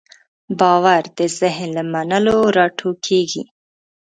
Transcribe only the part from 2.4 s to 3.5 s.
راټوکېږي.